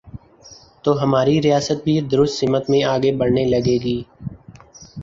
[0.83, 4.01] تو ہماری ریاست بھی درست سمت میں آگے بڑھنے لگے گی۔